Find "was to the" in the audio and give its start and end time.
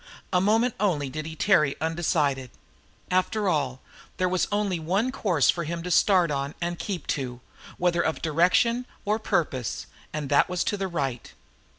10.49-10.87